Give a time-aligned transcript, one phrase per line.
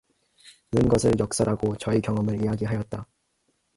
[0.71, 3.05] 는 것을 역설하고 저의 경험을 이야기하였다.